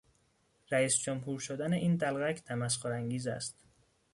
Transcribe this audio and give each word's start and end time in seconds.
رئیس 0.71 0.97
جمهور 0.97 1.39
شدن 1.39 1.73
این 1.73 1.95
دلقک 1.95 2.43
تمسخر 2.43 2.91
انگیز 2.91 3.27
است. 3.27 3.55